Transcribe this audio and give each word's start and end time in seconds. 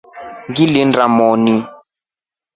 Ngilinda 0.49 1.05
moni. 1.17 1.55